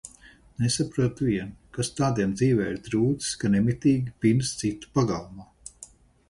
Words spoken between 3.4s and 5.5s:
ka nemitīgi pinas citu pagalmā?